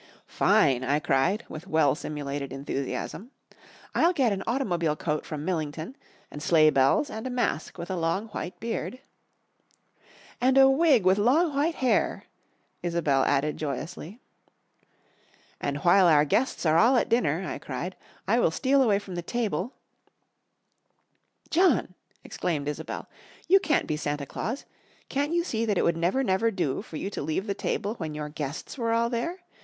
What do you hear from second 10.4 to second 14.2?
"And a wig with long white hair," Isobel added joyously.